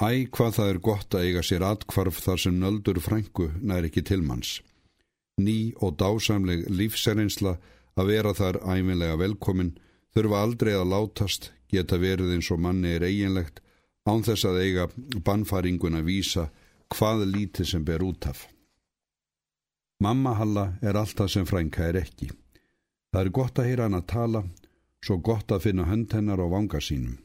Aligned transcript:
Æ, 0.00 0.32
hvað 0.32 0.54
það 0.56 0.70
er 0.72 0.78
gott 0.80 1.14
að 1.14 1.26
eiga 1.28 1.40
sér 1.44 1.64
atkvarf 1.66 2.22
þar 2.24 2.38
sem 2.40 2.54
nöldur 2.56 2.98
frængu 3.04 3.50
nær 3.60 3.84
ekki 3.84 4.00
tilmanns. 4.08 4.62
Ný 5.36 5.74
og 5.76 5.98
dásamleg 6.00 6.64
lífserinsla 6.72 7.58
að 8.00 8.08
vera 8.08 8.32
þar 8.32 8.62
æminlega 8.64 9.18
velkomin, 9.20 9.74
þurfa 10.16 10.40
aldrei 10.40 10.72
að 10.72 10.88
látast, 10.94 11.50
geta 11.68 12.00
verið 12.00 12.32
eins 12.32 12.48
og 12.48 12.62
manni 12.64 12.94
er 12.96 13.04
eiginlegt, 13.04 13.60
án 14.08 14.24
þess 14.24 14.48
að 14.48 14.62
eiga 14.64 14.88
bannfaringun 15.20 16.00
að 16.00 16.08
vísa 16.08 16.48
hvað 16.96 17.28
lítið 17.36 17.72
sem 17.74 17.84
ber 17.84 18.00
út 18.00 18.24
af. 18.32 18.46
Mamma 20.00 20.32
Halla 20.40 20.70
er 20.80 20.96
allt 20.96 21.18
það 21.20 21.34
sem 21.36 21.44
frænka 21.46 21.90
er 21.90 22.00
ekki. 22.00 22.32
Það 23.12 23.20
er 23.20 23.36
gott 23.36 23.60
að 23.60 23.68
heyra 23.68 23.90
hann 23.90 24.00
að 24.00 24.12
tala, 24.16 24.46
svo 25.04 25.20
gott 25.20 25.52
að 25.52 25.66
finna 25.68 25.84
hönd 25.92 26.16
hennar 26.16 26.40
á 26.40 26.46
vanga 26.48 26.80
sínum. 26.80 27.20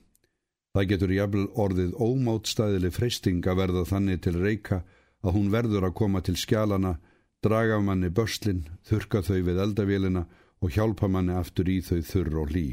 Það 0.75 0.87
getur 0.89 1.11
jafnvel 1.15 1.45
orðið 1.63 1.91
ómátstæðileg 2.03 2.91
freysting 2.91 3.45
að 3.47 3.59
verða 3.61 3.83
þannig 3.87 4.17
til 4.25 4.33
reyka 4.35 4.81
að 5.23 5.37
hún 5.37 5.53
verður 5.53 5.87
að 5.87 5.93
koma 6.01 6.19
til 6.19 6.35
skjálana, 6.35 6.97
draga 7.39 7.77
manni 7.79 8.09
börslinn, 8.11 8.65
þurka 8.83 9.21
þau 9.23 9.39
við 9.47 9.61
eldavélina 9.63 10.25
og 10.59 10.75
hjálpa 10.75 11.07
manni 11.07 11.31
aftur 11.39 11.71
í 11.71 11.77
þau 11.79 12.01
þurr 12.09 12.37
og 12.43 12.51
lí. 12.51 12.65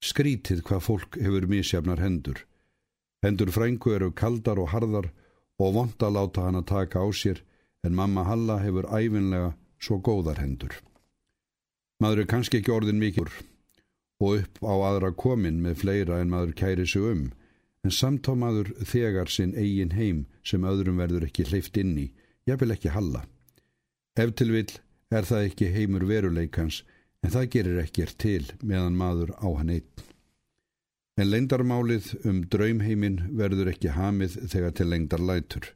Skrítið 0.00 0.64
hvað 0.64 0.84
fólk 0.86 1.20
hefur 1.20 1.44
misjafnar 1.52 2.00
hendur. 2.00 2.40
Hendur 3.20 3.52
frængu 3.52 3.92
eru 3.98 4.10
kaldar 4.16 4.60
og 4.60 4.72
harðar 4.72 5.12
og 5.60 5.76
vond 5.76 6.00
að 6.00 6.16
láta 6.16 6.48
hann 6.48 6.60
að 6.62 6.70
taka 6.72 7.04
á 7.04 7.08
sér 7.12 7.44
en 7.84 7.96
mamma 7.96 8.24
Halla 8.24 8.62
hefur 8.64 8.88
æfinlega 8.88 9.52
svo 9.76 10.00
góðar 10.00 10.40
hendur. 10.40 10.72
Maður 12.00 12.24
er 12.24 12.32
kannski 12.32 12.62
ekki 12.62 12.72
orðin 12.72 13.00
mikil 13.00 13.28
og 14.24 14.40
upp 14.40 14.60
á 14.64 14.74
aðra 14.88 15.12
komin 15.24 15.60
með 15.64 15.80
fleira 15.84 16.20
en 16.22 16.32
maður 16.32 16.54
kæri 16.60 16.86
sig 16.88 17.04
um, 17.12 17.26
en 17.84 17.92
samtá 17.92 18.32
maður 18.38 18.72
þegar 18.88 19.30
sinn 19.30 19.52
eigin 19.60 19.92
heim 19.98 20.24
sem 20.46 20.64
öðrum 20.64 21.00
verður 21.02 21.28
ekki 21.28 21.46
hleyft 21.50 21.76
inn 21.80 21.94
í, 22.00 22.08
vil 22.64 22.72
ekki 22.74 22.92
Halla. 22.96 23.24
Ef 24.16 24.32
til 24.38 24.50
vil 24.54 24.78
er 25.12 25.28
það 25.28 25.48
ekki 25.50 25.70
heimur 25.74 26.06
veruleikans, 26.08 26.82
en 27.22 27.32
það 27.34 27.50
gerir 27.54 27.80
ekkert 27.84 28.18
til 28.20 28.42
meðan 28.62 28.98
maður 28.98 29.32
á 29.36 29.48
hann 29.58 29.72
einn. 29.76 30.04
En 31.20 31.30
lengdarmálið 31.30 32.10
um 32.26 32.42
draumheimin 32.50 33.20
verður 33.38 33.70
ekki 33.70 33.94
hamið 33.94 34.38
þegar 34.50 34.74
til 34.74 34.88
lengdar 34.90 35.22
lætur. 35.22 35.68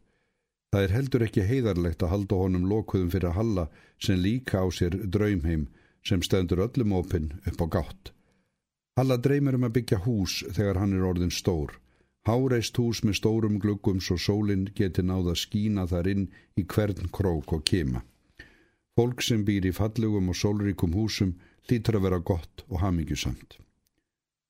Það 0.72 0.84
er 0.84 0.94
heldur 0.96 1.24
ekki 1.24 1.46
heiðarlegt 1.48 2.02
að 2.02 2.12
halda 2.12 2.40
honum 2.42 2.66
lokuðum 2.68 3.12
fyrir 3.14 3.36
halla 3.36 3.68
sem 4.02 4.18
líka 4.20 4.60
á 4.60 4.66
sér 4.74 4.98
draumheim 5.06 5.68
sem 6.04 6.24
stendur 6.26 6.64
öllum 6.66 6.96
opinn 6.98 7.30
upp 7.46 7.62
á 7.64 7.66
gátt. 7.78 8.12
Halla 8.98 9.14
dreymir 9.22 9.54
um 9.54 9.62
að 9.62 9.76
byggja 9.76 9.96
hús 10.02 10.40
þegar 10.56 10.80
hann 10.80 10.94
er 10.96 11.04
orðin 11.06 11.30
stór. 11.30 11.76
Háreist 12.26 12.78
hús 12.82 13.04
með 13.06 13.20
stórum 13.20 13.60
gluggum 13.62 14.00
svo 14.02 14.16
sólinn 14.18 14.64
geti 14.74 15.04
náða 15.06 15.36
skína 15.38 15.84
þar 15.86 16.08
inn 16.12 16.24
í 16.58 16.64
hvern 16.72 17.06
krók 17.14 17.52
og 17.54 17.62
kema. 17.70 18.02
Fólk 18.98 19.22
sem 19.22 19.44
býr 19.46 19.68
í 19.70 19.72
fallugum 19.76 20.32
og 20.32 20.38
sólríkum 20.40 20.96
húsum 20.98 21.36
lítur 21.70 22.00
að 22.00 22.08
vera 22.08 22.18
gott 22.32 22.64
og 22.66 22.82
hamingjusamt. 22.82 23.60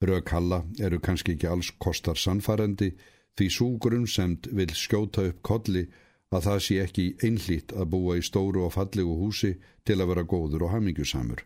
Rög 0.01 0.33
Halla 0.33 0.63
eru 0.81 0.97
kannski 0.97 1.37
ekki 1.37 1.51
alls 1.51 1.69
kostar 1.77 2.17
sannfærandi 2.17 2.89
því 3.37 3.51
súgurum 3.53 4.09
sem 4.09 4.33
vil 4.49 4.73
skjóta 4.73 5.27
upp 5.29 5.43
kolli 5.45 5.85
að 6.33 6.49
það 6.49 6.65
sé 6.65 6.79
ekki 6.87 7.07
einlít 7.21 7.77
að 7.77 7.93
búa 7.93 8.17
í 8.17 8.25
stóru 8.25 8.65
og 8.65 8.73
fallegu 8.79 9.13
húsi 9.21 9.53
til 9.85 10.01
að 10.01 10.15
vera 10.15 10.25
góður 10.33 10.65
og 10.65 10.73
hamingjusamur. 10.79 11.45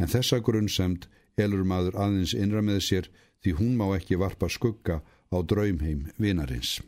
En 0.00 0.08
þessa 0.08 0.40
grunnsemt 0.40 1.08
elur 1.36 1.64
maður 1.68 1.98
aðeins 2.00 2.32
innra 2.34 2.62
með 2.64 2.80
sér 2.86 3.10
því 3.44 3.56
hún 3.58 3.74
má 3.76 3.86
ekki 3.96 4.18
varpa 4.20 4.48
skugga 4.48 5.00
á 5.04 5.36
draumheim 5.44 6.08
vinarins. 6.18 6.78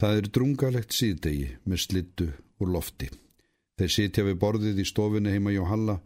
Það 0.00 0.16
er 0.18 0.30
drungalegt 0.34 0.96
síðdegi 0.96 1.50
með 1.64 1.82
slittu 1.84 2.28
úr 2.58 2.72
lofti. 2.74 3.10
Þeir 3.78 3.92
sitja 3.96 4.24
við 4.26 4.40
borðið 4.42 4.80
í 4.82 4.86
stofunni 4.88 5.34
heima 5.34 5.52
hjá 5.54 5.62
Halla 5.68 6.00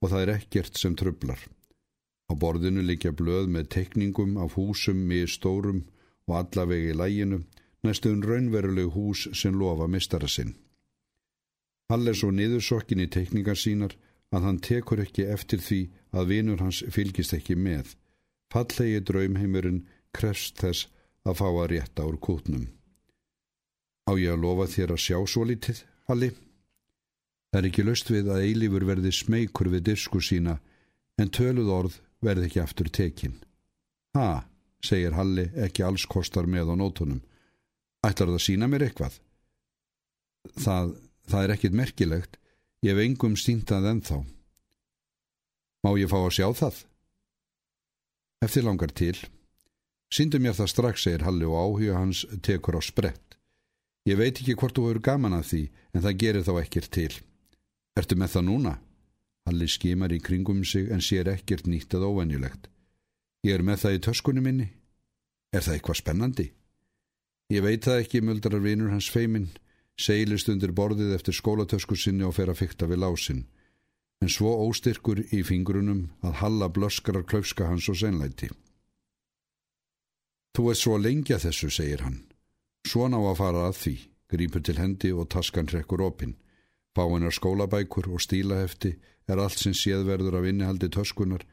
og 0.00 0.10
það 0.10 0.22
er 0.22 0.32
ekkert 0.38 0.78
sem 0.80 0.94
trublar. 0.98 1.42
Á 2.30 2.32
borðinu 2.32 2.82
likja 2.86 3.12
blöð 3.12 3.50
með 3.52 3.68
tekningum 3.76 4.38
af 4.40 4.56
húsum 4.56 5.02
með 5.10 5.28
stórum 5.34 5.82
og 6.30 6.38
allavegi 6.38 6.94
læginu 6.96 7.42
næstuðun 7.84 8.24
raunveruleg 8.26 8.92
hús 8.94 9.26
sem 9.36 9.58
lofa 9.58 9.88
mistara 9.90 10.30
sinn. 10.30 10.54
Hall 11.90 12.08
er 12.08 12.16
svo 12.16 12.30
niðursokkin 12.32 13.02
í 13.04 13.08
teikningar 13.10 13.58
sínar 13.58 13.94
að 14.32 14.46
hann 14.48 14.60
tekur 14.64 15.02
ekki 15.04 15.26
eftir 15.28 15.60
því 15.60 15.80
að 16.16 16.30
vinur 16.32 16.62
hans 16.64 16.82
fylgist 16.92 17.34
ekki 17.36 17.56
með. 17.56 17.94
Fallegi 18.52 19.00
draumheimurinn 19.08 19.84
krefst 20.16 20.60
þess 20.60 20.88
að 21.28 21.38
fá 21.40 21.48
að 21.48 21.68
rétta 21.72 22.06
úr 22.08 22.18
kútnum. 22.20 22.66
Á 24.08 24.12
ég 24.18 24.34
að 24.34 24.42
lofa 24.44 24.66
þér 24.72 24.96
að 24.96 25.04
sjá 25.04 25.18
svo 25.30 25.44
litið, 25.46 25.84
Halli? 26.10 26.32
Það 27.52 27.60
er 27.60 27.68
ekki 27.68 27.84
löst 27.86 28.10
við 28.10 28.30
að 28.32 28.44
eilífur 28.48 28.86
verði 28.88 29.12
smeykur 29.14 29.68
við 29.72 29.84
dirsku 29.90 30.20
sína 30.24 30.56
en 31.20 31.30
töluð 31.30 31.70
orð 31.70 31.98
verði 32.24 32.48
ekki 32.48 32.62
aftur 32.62 32.88
tekin. 32.88 33.36
Ha, 34.16 34.44
segir 34.82 35.14
Halli 35.16 35.50
ekki 35.66 35.84
alls 35.86 36.06
kostar 36.08 36.48
með 36.48 36.72
á 36.72 36.74
nótunum. 36.80 37.20
Ætlar 38.02 38.32
það 38.32 38.38
að 38.38 38.46
sína 38.46 38.68
mér 38.68 38.86
eitthvað? 38.88 39.18
Það, 40.58 40.94
það 41.30 41.44
er 41.44 41.54
ekkit 41.54 41.76
merkilegt. 41.78 42.38
Ég 42.82 42.96
hef 42.96 43.02
engum 43.04 43.36
síntað 43.38 43.86
ennþá. 43.92 44.16
Má 45.86 45.90
ég 45.98 46.10
fá 46.10 46.18
að 46.18 46.34
sjá 46.34 46.48
það? 46.58 46.80
Eftir 48.42 48.66
langar 48.66 48.90
til. 48.90 49.14
Sýndu 50.12 50.40
mér 50.42 50.56
það 50.58 50.70
strax, 50.72 51.04
segir 51.06 51.22
Halli 51.22 51.46
og 51.46 51.54
áhuga 51.56 52.00
hans 52.00 52.24
tekur 52.42 52.76
á 52.78 52.82
sprett. 52.82 53.38
Ég 54.02 54.18
veit 54.18 54.34
ekki 54.34 54.56
hvort 54.58 54.74
þú 54.74 54.88
hefur 54.88 55.04
gaman 55.06 55.38
að 55.38 55.46
því, 55.50 55.62
en 55.94 56.02
það 56.02 56.18
gerir 56.24 56.46
þá 56.48 56.52
ekkert 56.64 56.90
til. 56.90 57.12
Ertu 57.98 58.18
með 58.18 58.34
það 58.34 58.46
núna? 58.48 58.74
Halli 59.46 59.68
skimar 59.70 60.14
í 60.14 60.18
kringum 60.18 60.64
sig 60.66 60.90
en 60.90 61.02
sér 61.02 61.30
ekkert 61.30 61.70
nýtt 61.70 61.94
eða 61.94 62.10
óvenjulegt. 62.10 62.66
Ég 63.46 63.54
er 63.58 63.62
með 63.66 63.84
það 63.84 63.94
í 63.94 64.02
töskunni 64.08 64.42
minni. 64.42 64.68
Er 65.54 65.62
það 65.62 65.78
eitthvað 65.78 66.00
spennandi? 66.02 66.48
Ég 67.52 67.62
veit 67.62 67.86
það 67.86 68.02
ekki, 68.02 68.22
muldrar 68.26 68.62
vinur 68.62 68.90
hans 68.90 69.10
feiminn, 69.12 69.50
seilist 70.00 70.48
undir 70.48 70.72
borðið 70.72 71.14
eftir 71.16 71.36
skólatösku 71.36 71.96
sinni 71.96 72.24
og 72.24 72.36
fer 72.36 72.50
að 72.52 72.62
fykta 72.62 72.88
við 72.90 73.02
lásin. 73.04 73.44
En 74.22 74.30
svo 74.30 74.52
óstyrkur 74.68 75.24
í 75.34 75.42
fingrunum 75.42 76.10
að 76.22 76.38
halla 76.42 76.68
blöskrar 76.70 77.26
klaufska 77.26 77.66
hans 77.66 77.88
og 77.90 77.98
senlæti. 77.98 78.50
Þú 80.52 80.68
ert 80.70 80.80
svo 80.82 80.98
lengja 81.00 81.38
þessu, 81.42 81.70
segir 81.72 82.04
hann. 82.04 82.20
Svona 82.86 83.18
á 83.18 83.24
að 83.32 83.38
fara 83.40 83.64
að 83.68 83.78
því, 83.80 83.94
grýpur 84.30 84.62
til 84.62 84.78
hendi 84.78 85.10
og 85.12 85.30
taskan 85.32 85.68
trekkur 85.70 86.04
opinn. 86.04 86.36
Fáinar 86.92 87.32
skólabækur 87.32 88.10
og 88.12 88.20
stílahefti 88.20 88.92
er 89.30 89.40
allt 89.40 89.58
sem 89.58 89.72
séðverður 89.72 90.40
af 90.40 90.48
innihaldi 90.50 90.90
töskunar, 90.92 91.44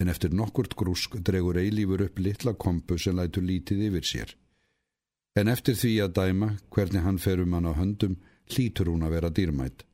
en 0.00 0.08
eftir 0.08 0.34
nokkurt 0.34 0.74
grúsk 0.74 1.18
dregur 1.22 1.60
eilífur 1.60 2.02
upp 2.08 2.18
litla 2.18 2.54
kompu 2.54 2.98
sem 2.98 3.16
lætur 3.16 3.44
lítið 3.46 3.86
yfir 3.90 4.08
sér. 4.12 4.34
En 5.40 5.48
eftir 5.48 5.76
því 5.78 5.92
að 6.04 6.16
dæma 6.18 6.48
hvernig 6.74 7.04
hann 7.06 7.18
fer 7.18 7.40
um 7.40 7.54
hann 7.56 7.68
á 7.70 7.72
höndum 7.72 8.18
hlítur 8.52 8.90
hún 8.92 9.06
að 9.06 9.14
vera 9.16 9.30
dýrmætt. 9.32 9.86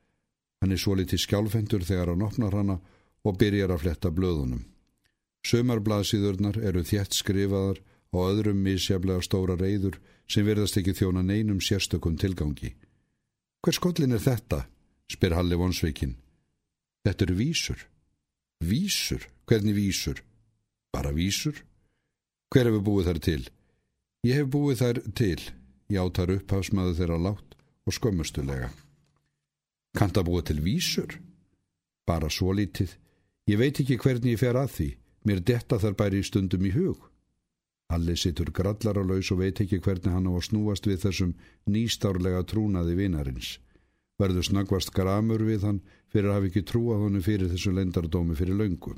Hann 0.61 0.73
er 0.75 0.81
svo 0.81 0.97
litið 0.99 1.23
skjálfendur 1.23 1.85
þegar 1.87 2.11
hann 2.13 2.25
opnar 2.27 2.57
hana 2.57 2.81
og 3.23 3.39
byrjar 3.39 3.75
að 3.75 3.83
fletta 3.85 4.11
blöðunum. 4.11 4.65
Sömarblaðsíðurnar 5.47 6.59
eru 6.59 6.83
þjætt 6.83 7.15
skrifaðar 7.15 7.79
og 8.11 8.31
öðrum 8.31 8.63
misjaflega 8.65 9.23
stóra 9.23 9.55
reyður 9.61 10.01
sem 10.27 10.47
verðast 10.47 10.81
ekki 10.81 10.97
þjóna 10.99 11.23
neinum 11.23 11.61
sérstökum 11.63 12.17
tilgangi. 12.19 12.73
Hver 13.63 13.77
skollin 13.79 14.17
er 14.17 14.25
þetta? 14.25 14.65
spyr 15.07 15.37
Halli 15.39 15.59
vonsveikin. 15.59 16.17
Þetta 17.07 17.27
eru 17.29 17.37
vísur. 17.39 17.87
Vísur? 18.67 19.29
Hvernig 19.47 19.77
vísur? 19.79 20.23
Bara 20.91 21.13
vísur? 21.15 21.63
Hver 22.51 22.67
hefur 22.67 22.83
búið 22.83 23.13
þar 23.13 23.23
til? 23.23 23.43
Ég 24.25 24.41
hef 24.41 24.49
búið 24.51 24.81
þær 24.81 25.01
til, 25.19 25.41
játar 25.93 26.33
upphafsmaðu 26.35 26.95
þeirra 26.99 27.19
látt 27.29 27.57
og 27.87 27.95
skömmustulega. 27.95 28.71
Kant 29.97 30.17
að 30.17 30.29
búa 30.29 30.45
til 30.45 30.61
vísur? 30.65 31.19
Bara 32.07 32.31
svo 32.31 32.55
lítið. 32.57 32.95
Ég 33.51 33.61
veit 33.61 33.81
ekki 33.81 33.99
hvernig 33.99 34.37
ég 34.37 34.41
fer 34.41 34.59
að 34.59 34.73
því. 34.77 34.89
Mér 35.27 35.43
detta 35.43 35.79
þar 35.83 35.95
bæri 35.99 36.23
í 36.23 36.27
stundum 36.27 36.67
í 36.67 36.73
hug. 36.75 36.99
Alli 37.91 38.17
sittur 38.19 38.51
grallar 38.55 38.99
á 38.99 39.03
laus 39.07 39.31
og 39.31 39.41
veit 39.43 39.61
ekki 39.63 39.79
hvernig 39.83 40.11
hann 40.11 40.27
á 40.27 40.33
að 40.35 40.47
snúast 40.49 40.87
við 40.87 41.05
þessum 41.05 41.35
nýstárlega 41.71 42.43
trúnaði 42.51 42.97
vinarins. 42.99 43.57
Verður 44.19 44.47
snakvast 44.49 44.91
gramur 44.97 45.45
við 45.47 45.67
hann 45.69 45.83
fyrir 46.11 46.31
að 46.31 46.39
hafa 46.39 46.51
ekki 46.51 46.65
trúað 46.67 47.05
honum 47.05 47.23
fyrir 47.23 47.51
þessu 47.53 47.75
lendardómi 47.77 48.35
fyrir 48.39 48.59
löngu. 48.59 48.97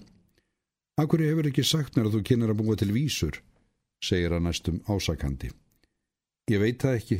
Akkur 0.98 1.22
hefur 1.22 1.48
ekki 1.50 1.64
sagt 1.64 1.96
mér 1.96 2.08
að 2.08 2.18
þú 2.18 2.24
kynnar 2.30 2.54
að 2.54 2.60
búa 2.62 2.76
til 2.80 2.90
vísur? 2.94 3.40
Segir 4.00 4.34
hann 4.34 4.46
næstum 4.48 4.80
ásakandi. 4.86 5.50
Ég 6.50 6.60
veit 6.62 6.82
það 6.82 6.98
ekki, 6.98 7.18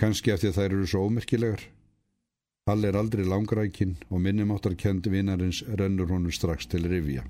kannski 0.00 0.32
af 0.32 0.40
því 0.42 0.50
að 0.50 0.58
þær 0.58 0.70
eru 0.70 0.86
svo 0.90 1.02
ómerkilegar. 1.06 1.66
Hall 2.66 2.84
er 2.84 2.96
aldrei 2.98 3.24
langrækin 3.24 3.94
og 4.10 4.22
minnumáttarkendi 4.24 5.10
vinarins 5.12 5.62
rennur 5.78 6.10
honum 6.10 6.32
strax 6.34 6.66
til 6.66 6.88
rivja. 6.90 7.22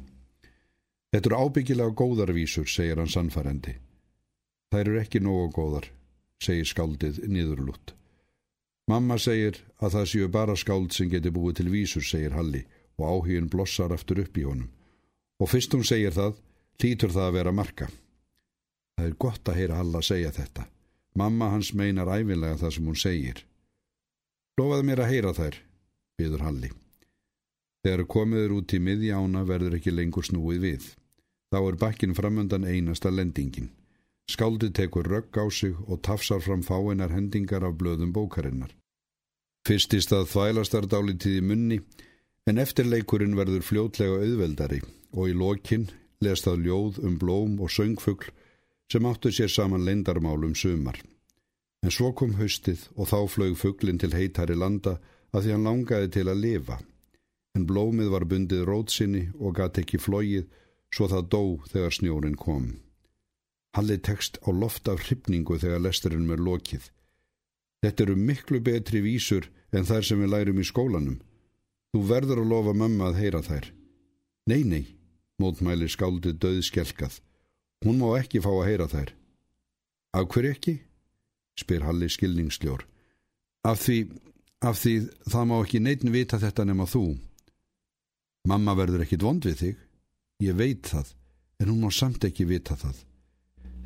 Þetta 1.12 1.29
eru 1.29 1.43
ábyggilega 1.44 1.93
góðarvísur, 1.97 2.65
segir 2.69 2.97
hann 3.00 3.12
sannfærendi. 3.12 3.77
Þær 4.73 4.88
eru 4.88 5.00
ekki 5.00 5.21
nógu 5.21 5.53
góðar. 5.53 5.93
segir 6.43 6.67
skáldið 6.69 7.23
niðurlút. 7.33 7.94
Mamma 8.87 9.17
segir 9.19 9.62
að 9.81 9.94
það 9.97 10.09
séu 10.11 10.27
bara 10.29 10.56
skáld 10.56 10.93
sem 10.93 11.09
geti 11.11 11.31
búið 11.33 11.55
til 11.61 11.71
vísur, 11.73 12.05
segir 12.05 12.37
Halli 12.37 12.61
og 12.99 13.06
áhugin 13.09 13.49
blossar 13.49 13.94
aftur 13.97 14.21
upp 14.21 14.37
í 14.37 14.44
honum. 14.44 14.69
Og 15.41 15.49
fyrst 15.49 15.73
hún 15.75 15.85
segir 15.85 16.12
það, 16.12 16.37
lítur 16.83 17.15
það 17.15 17.29
að 17.29 17.38
vera 17.38 17.53
marka. 17.53 17.88
Það 18.96 19.06
er 19.06 19.16
gott 19.20 19.48
að 19.48 19.58
heyra 19.60 19.78
Halla 19.81 20.02
segja 20.02 20.32
þetta. 20.32 20.66
Mamma 21.16 21.50
hans 21.52 21.72
meinar 21.76 22.08
æfinlega 22.12 22.60
það 22.62 22.75
sem 22.76 22.88
hún 22.88 22.98
segir. 23.00 23.43
Lofaði 24.56 24.87
mér 24.88 25.02
að 25.04 25.10
heyra 25.12 25.32
þær, 25.37 25.56
byður 26.16 26.44
Halli. 26.46 26.70
Þegar 27.84 28.06
komiður 28.10 28.54
út 28.56 28.72
í 28.72 28.81
miðjána 28.82 29.43
verður 29.48 29.76
ekki 29.78 29.93
lengur 29.93 30.25
snúið 30.26 30.62
við. 30.64 30.87
Þá 31.52 31.58
er 31.60 31.76
bakkin 31.81 32.16
framöndan 32.16 32.64
einasta 32.64 33.12
lendingin. 33.12 33.69
Skáldið 34.26 34.72
tekur 34.81 35.06
rögg 35.06 35.37
á 35.38 35.46
sig 35.54 35.76
og 35.87 36.00
tafsar 36.02 36.40
fram 36.42 36.64
fáinar 36.66 37.12
hendingar 37.14 37.62
af 37.69 37.76
blöðum 37.78 38.10
bókarinnar. 38.16 38.72
Fyrstist 39.69 40.12
að 40.16 40.26
þvælastar 40.32 40.88
dálítið 40.90 41.38
í 41.38 41.44
munni, 41.46 41.78
en 42.46 42.58
eftirleikurinn 42.62 43.37
verður 43.38 43.62
fljótlega 43.66 44.19
auðveldari 44.22 44.81
og 45.14 45.31
í 45.31 45.37
lokinn 45.37 45.87
lest 46.22 46.46
að 46.50 46.66
ljóð 46.66 47.00
um 47.06 47.16
blóm 47.20 47.56
og 47.62 47.70
söngfugl 47.70 48.32
sem 48.93 49.06
áttu 49.06 49.33
sér 49.33 49.50
saman 49.50 49.85
leindarmálum 49.85 50.55
sumar. 50.55 50.99
En 51.83 51.93
svo 51.94 52.12
kom 52.12 52.35
haustið 52.38 52.88
og 52.97 53.11
þá 53.11 53.19
flög 53.31 53.56
fuglinn 53.61 54.00
til 54.03 54.15
heitari 54.15 54.56
landa 54.59 54.97
að 55.33 55.47
því 55.47 55.55
hann 55.55 55.69
langaði 55.69 56.12
til 56.17 56.27
að 56.31 56.43
lifa. 56.43 56.79
En 57.56 57.67
blómið 57.69 58.11
var 58.12 58.27
bundið 58.31 58.65
rótsinni 58.69 59.29
og 59.38 59.56
gæti 59.59 59.85
ekki 59.85 60.00
flóið 60.03 60.49
svo 60.94 61.09
það 61.12 61.31
dó 61.35 61.43
þegar 61.71 61.94
snjórin 61.97 62.38
kom. 62.41 62.67
Halli 63.77 63.99
tekst 64.00 64.38
á 64.47 64.50
loft 64.50 64.88
af 64.88 65.03
hrypningu 65.05 65.59
þegar 65.61 65.83
lesturinn 65.85 66.31
er 66.33 66.41
lokið. 66.41 66.91
Þetta 67.85 68.05
eru 68.06 68.17
miklu 68.17 68.61
betri 68.65 69.03
vísur 69.05 69.50
en 69.73 69.85
þær 69.85 70.06
sem 70.09 70.23
við 70.23 70.33
lærum 70.33 70.61
í 70.62 70.65
skólanum. 70.65 71.19
Þú 71.93 72.00
verður 72.09 72.43
að 72.43 72.50
lofa 72.53 72.73
mamma 72.77 73.11
að 73.11 73.21
heyra 73.21 73.43
þær. 73.44 73.69
Nei, 74.49 74.62
nei, 74.65 74.85
mótmæli 75.43 75.88
skáldið 75.93 76.38
döð 76.41 76.62
skelkað. 76.65 77.21
Hún 77.84 77.99
má 78.00 78.08
ekki 78.20 78.40
fá 78.44 78.50
að 78.52 78.67
heyra 78.69 78.87
þær. 78.93 79.11
Af 80.17 80.28
hver 80.32 80.50
ekki? 80.52 80.78
spyr 81.61 81.84
Halli 81.84 82.08
skilningsljór. 82.12 82.84
Af 83.67 83.81
því, 83.82 83.99
af 84.62 84.78
því 84.81 84.94
það 85.26 85.49
má 85.50 85.56
ekki 85.58 85.81
neitin 85.82 86.14
vita 86.14 86.40
þetta 86.40 86.64
nema 86.69 86.87
þú. 86.88 87.05
Mamma 88.46 88.76
verður 88.78 89.05
ekkit 89.05 89.25
vond 89.26 89.44
við 89.44 89.61
þig. 89.62 89.76
Ég 90.44 90.56
veit 90.56 90.87
það, 90.87 91.12
en 91.61 91.70
hún 91.73 91.84
má 91.84 91.90
samt 91.93 92.25
ekki 92.28 92.46
vita 92.49 92.76
það. 92.78 92.99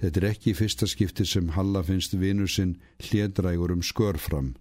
Þetta 0.00 0.20
er 0.20 0.26
ekki 0.30 0.56
fyrsta 0.56 0.88
skipti 0.88 1.26
sem 1.28 1.52
Halla 1.54 1.82
finnst 1.84 2.16
vinur 2.16 2.48
sinn 2.48 2.78
hlédrægur 3.04 3.74
um 3.74 3.82
skör 3.84 4.18
fram. 4.18 4.54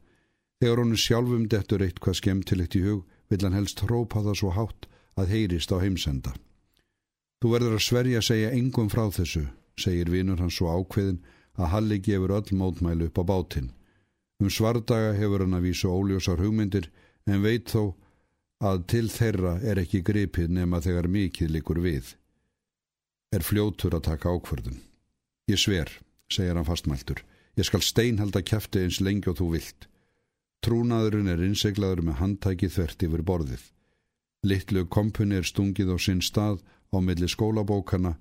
Þegar 0.59 0.81
honum 0.83 0.99
sjálfum 0.99 1.47
dettur 1.47 1.83
eitt 1.85 2.01
hvað 2.03 2.19
skemmtilegt 2.19 2.75
í 2.75 2.83
hug 2.83 3.05
vil 3.31 3.45
hann 3.45 3.55
helst 3.55 3.79
hrópa 3.85 4.23
það 4.25 4.39
svo 4.41 4.51
hátt 4.57 4.89
að 5.19 5.31
heyrist 5.33 5.71
á 5.71 5.79
heimsenda. 5.79 6.33
Þú 7.39 7.51
verður 7.53 7.77
að 7.77 7.85
sverja 7.85 8.19
að 8.19 8.27
segja 8.27 8.51
engum 8.51 8.89
frá 8.91 9.05
þessu, 9.15 9.45
segir 9.79 10.11
vinur 10.11 10.41
hann 10.43 10.51
svo 10.51 10.73
ákveðin 10.75 11.21
að 11.59 11.71
Halli 11.73 11.99
gefur 12.03 12.33
öll 12.35 12.55
mótmælu 12.59 13.07
upp 13.07 13.19
á 13.19 13.23
bátinn. 13.31 13.71
Um 14.39 14.51
svardaga 14.51 15.13
hefur 15.15 15.45
hann 15.45 15.55
að 15.55 15.69
vísu 15.69 15.91
óljósar 15.91 16.39
hugmyndir 16.43 16.89
en 17.27 17.43
veit 17.43 17.71
þó 17.71 17.95
að 18.59 18.83
til 18.91 19.07
þeirra 19.11 19.55
er 19.63 19.79
ekki 19.79 20.01
gripið 20.03 20.51
nema 20.51 20.81
þegar 20.83 21.07
mikið 21.07 21.55
likur 21.55 21.79
við. 21.83 22.15
Er 23.31 23.45
fljótur 23.45 23.95
að 23.95 24.07
taka 24.09 24.31
ákvörðun. 24.35 24.79
Ég 25.47 25.59
sver, 25.59 25.91
segir 26.31 26.59
hann 26.59 26.67
fastmæltur. 26.67 27.23
Ég 27.55 27.67
skal 27.67 27.83
steinhalda 27.83 28.41
kæfti 28.43 28.83
eins 28.83 28.99
lengi 29.03 29.31
og 29.31 29.39
þú 29.39 29.47
vilt. 29.55 29.87
Trúnaðurinn 30.63 31.31
er 31.31 31.43
innseglaður 31.43 32.03
með 32.03 32.19
handtæki 32.19 32.67
þvert 32.67 33.05
yfir 33.07 33.23
borðið. 33.23 33.63
Littlu 34.43 34.85
kompunni 34.91 35.39
er 35.39 35.47
stungið 35.47 35.95
á 35.95 35.97
sinn 35.99 36.23
stað 36.23 36.59
á 36.93 36.97
milli 37.03 37.29
skólabókana 37.29 38.15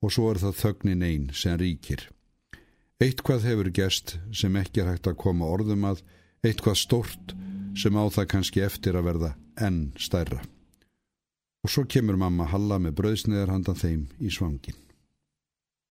og 0.00 0.12
svo 0.14 0.30
er 0.32 0.40
það 0.42 0.58
þögnin 0.62 1.04
einn 1.04 1.28
sem 1.36 1.58
ríkir. 1.60 2.08
Eitt 3.00 3.22
hvað 3.24 3.46
hefur 3.48 3.70
gest 3.72 4.18
sem 4.36 4.56
ekki 4.60 4.82
er 4.82 4.92
hægt 4.92 5.08
að 5.08 5.20
koma 5.22 5.48
orðum 5.48 5.86
að, 5.88 6.02
eitt 6.44 6.60
hvað 6.64 6.80
stort 6.82 7.34
sem 7.78 7.96
á 7.96 8.04
það 8.12 8.30
kannski 8.34 8.64
eftir 8.64 8.98
að 8.98 9.06
verða 9.08 9.30
enn 9.60 9.90
stærra. 9.96 10.40
Og 11.64 11.72
svo 11.72 11.84
kemur 11.88 12.16
mamma 12.20 12.48
Halla 12.48 12.80
með 12.80 12.96
bröðsneðar 13.00 13.52
handan 13.52 13.76
þeim 13.76 14.06
í 14.20 14.32
svangin. 14.32 14.76